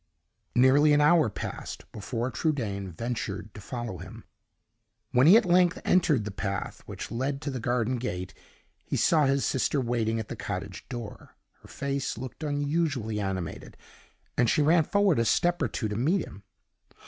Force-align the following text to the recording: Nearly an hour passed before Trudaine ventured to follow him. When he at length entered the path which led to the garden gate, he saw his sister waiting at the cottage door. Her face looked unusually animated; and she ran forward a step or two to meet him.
Nearly 0.55 0.93
an 0.93 0.99
hour 1.01 1.29
passed 1.29 1.83
before 1.91 2.31
Trudaine 2.31 2.89
ventured 2.89 3.53
to 3.53 3.61
follow 3.61 3.99
him. 3.99 4.23
When 5.11 5.27
he 5.27 5.37
at 5.37 5.45
length 5.45 5.79
entered 5.85 6.25
the 6.25 6.31
path 6.31 6.81
which 6.87 7.11
led 7.11 7.39
to 7.43 7.51
the 7.51 7.59
garden 7.59 7.97
gate, 7.97 8.33
he 8.83 8.95
saw 8.97 9.27
his 9.27 9.45
sister 9.45 9.79
waiting 9.79 10.19
at 10.19 10.27
the 10.27 10.35
cottage 10.35 10.89
door. 10.89 11.35
Her 11.61 11.67
face 11.67 12.17
looked 12.17 12.43
unusually 12.43 13.19
animated; 13.19 13.77
and 14.35 14.49
she 14.49 14.63
ran 14.63 14.85
forward 14.85 15.19
a 15.19 15.23
step 15.25 15.61
or 15.61 15.67
two 15.67 15.87
to 15.87 15.95
meet 15.95 16.25
him. 16.25 16.41